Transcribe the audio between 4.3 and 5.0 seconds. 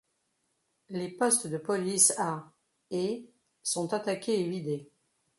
et vidés.